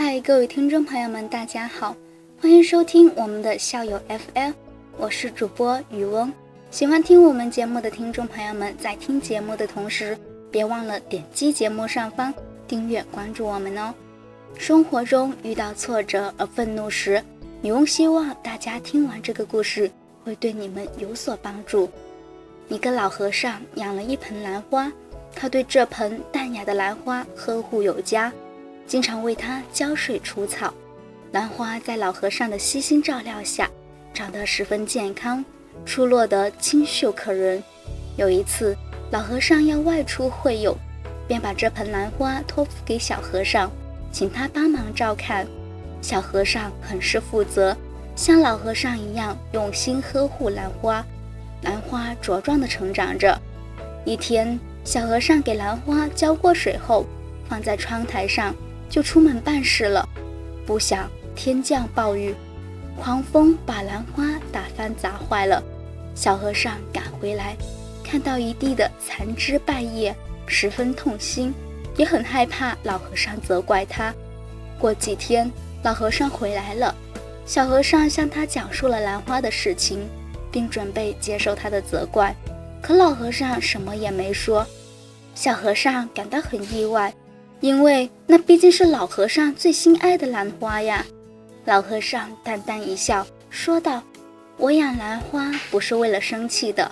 [0.00, 1.92] 嗨，各位听众朋友们，大家好，
[2.40, 4.52] 欢迎收听我们的校友 FM，
[4.96, 6.32] 我是主播雨翁。
[6.70, 10.16] 喜欢听我们节目的听众朋友们，在听节目的同时，
[10.52, 12.32] 别忘了点击节目上方
[12.68, 13.92] 订阅关注我们哦。
[14.56, 17.20] 生活中遇到挫折而愤怒时，
[17.62, 19.90] 雨翁希望大家听完这个故事
[20.22, 21.90] 会对你们有所帮助。
[22.68, 24.92] 一个老和尚养了一盆兰花，
[25.34, 28.32] 他对这盆淡雅的兰花呵护有加。
[28.88, 30.72] 经常为它浇水除草，
[31.32, 33.70] 兰花在老和尚的悉心照料下，
[34.14, 35.44] 长得十分健康，
[35.84, 37.62] 出落得清秀可人。
[38.16, 38.74] 有一次，
[39.10, 40.74] 老和尚要外出会友，
[41.28, 43.70] 便把这盆兰花托付给小和尚，
[44.10, 45.46] 请他帮忙照看。
[46.00, 47.76] 小和尚很是负责，
[48.16, 51.04] 像老和尚一样用心呵护兰花，
[51.60, 53.38] 兰花茁壮地成长着。
[54.06, 57.04] 一天，小和尚给兰花浇过水后，
[57.46, 58.54] 放在窗台上。
[58.88, 60.08] 就出门办事了，
[60.66, 62.34] 不想天降暴雨，
[63.00, 65.62] 狂风把兰花打翻砸坏了。
[66.14, 67.56] 小和尚赶回来，
[68.02, 70.14] 看到一地的残枝败叶，
[70.46, 71.54] 十分痛心，
[71.96, 74.12] 也很害怕老和尚责怪他。
[74.80, 75.50] 过几天，
[75.82, 76.94] 老和尚回来了，
[77.46, 80.08] 小和尚向他讲述了兰花的事情，
[80.50, 82.34] 并准备接受他的责怪，
[82.82, 84.66] 可老和尚什么也没说。
[85.34, 87.14] 小和尚感到很意外。
[87.60, 91.04] 因为那毕竟是老和尚最心爱的兰花呀，
[91.64, 94.02] 老和尚淡淡一笑，说道
[94.56, 96.90] ：“我养兰花不是为了生气的。”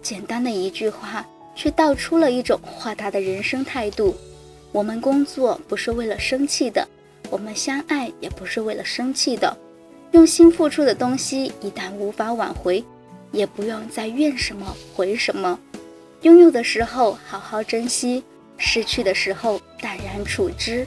[0.00, 4.14] 简单的一句话，却道出了一种豁达的人生态度。
[4.70, 6.86] 我们工作不是为了生气的，
[7.28, 9.56] 我们相爱也不是为了生气的。
[10.12, 12.84] 用心付出的东西，一旦无法挽回，
[13.32, 15.58] 也不用再怨什么回什么。
[16.22, 18.22] 拥有的时候好好珍惜。
[18.58, 20.86] 失去的时候淡然处之，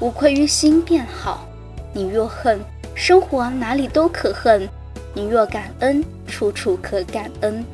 [0.00, 1.48] 无愧于心便好。
[1.92, 2.60] 你若恨，
[2.94, 4.68] 生活哪里都可恨；
[5.14, 7.64] 你若感恩，处处可感恩；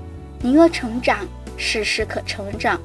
[0.41, 1.26] 你若成长，
[1.56, 2.81] 事事可成长。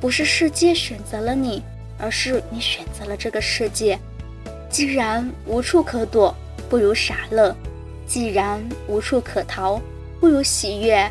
[0.00, 1.62] 不是世界选择了你，
[1.98, 3.98] 而是你选择了这个世界。
[4.68, 6.34] 既然无处可躲，
[6.68, 7.54] 不如傻乐；
[8.06, 9.80] 既然无处可逃，
[10.20, 11.08] 不如喜悦；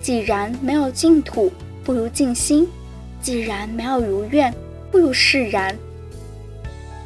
[0.00, 1.52] 既然没有净土，
[1.84, 2.68] 不如静心。
[3.22, 4.52] 既然没有如愿，
[4.90, 5.74] 不如释然。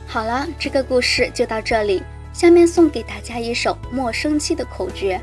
[0.06, 2.02] 好了，这个故事就到这里。
[2.32, 5.20] 下面送给大家一首莫生气的口诀：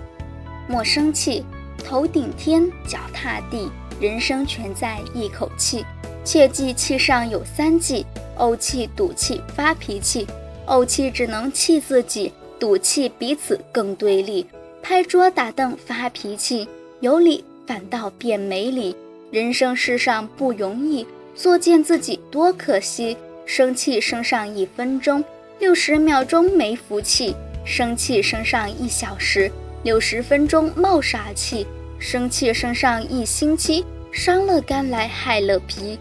[0.67, 1.45] 莫生气，
[1.83, 5.85] 头顶天，脚踏地，人生全在一口气。
[6.23, 8.05] 切记气上有三忌：
[8.37, 10.25] 怄气、赌气、发脾气。
[10.65, 14.47] 怄气只能气自己，赌气彼此更对立。
[14.81, 16.67] 拍桌打凳发脾气，
[16.99, 18.95] 有理反倒变没理。
[19.33, 23.17] 人生世上不容易，作践自己多可惜。
[23.47, 25.25] 生气升上一分钟，
[25.57, 27.33] 六十秒钟没福气；
[27.65, 29.51] 生气升上一小时，
[29.81, 31.65] 六十分钟冒傻气；
[31.97, 35.97] 生气升上一星期，伤了肝来害了脾。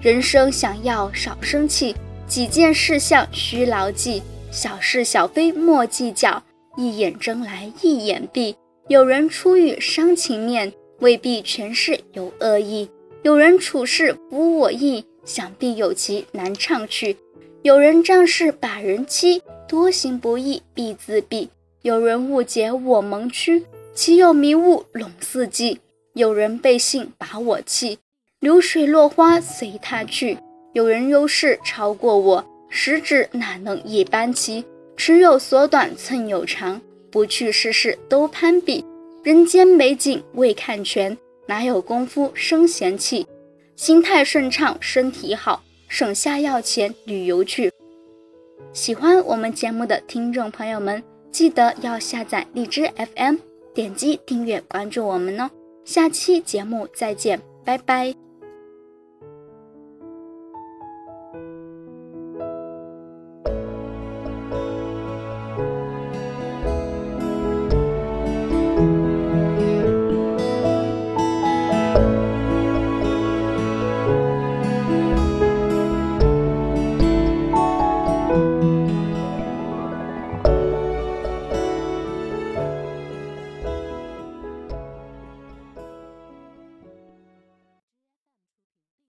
[0.00, 1.92] 人生想要少生气，
[2.28, 6.40] 几件事项需牢记：小是小非莫计较，
[6.76, 8.54] 一眼睁来一眼闭。
[8.86, 10.72] 有人出于伤情面。
[11.00, 12.88] 未必全是有恶意，
[13.22, 17.14] 有人处事不我意，想必有其难唱去；
[17.62, 21.48] 有人仗势把人欺，多行不义必自毙；
[21.82, 23.64] 有人误解我蒙屈，
[23.94, 25.78] 岂有迷雾笼四季；
[26.14, 27.98] 有人背信把我弃，
[28.40, 30.38] 流水落花随他去；
[30.72, 34.64] 有人优势超过我，十指哪能一般齐？
[34.96, 38.82] 尺有所短，寸有长，不去事事都攀比。
[39.26, 41.18] 人间美景未看全，
[41.48, 43.26] 哪有功夫生闲气？
[43.74, 47.72] 心态顺畅，身体好，省下要钱旅游去。
[48.72, 51.02] 喜欢我们节目的听众朋友们，
[51.32, 53.34] 记得要下载荔枝 FM，
[53.74, 55.50] 点击订阅关注我们哦。
[55.84, 58.25] 下期节目再见，拜拜。